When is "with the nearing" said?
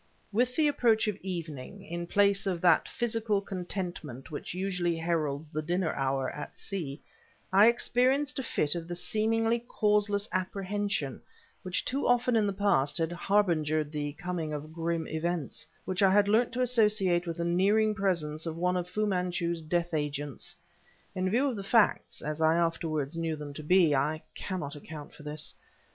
17.27-17.93